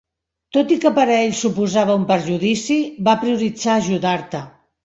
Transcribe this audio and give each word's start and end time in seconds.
Tot 0.55 0.71
i 0.75 0.77
que 0.85 0.91
per 0.95 1.03
a 1.03 1.17
ell 1.25 1.35
suposava 1.41 1.97
un 2.01 2.07
perjudici, 2.13 2.81
va 3.09 3.17
prioritzar 3.27 3.77
ajudar-te. 3.83 4.43